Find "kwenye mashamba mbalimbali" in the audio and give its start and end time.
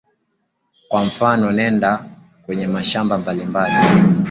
2.45-4.03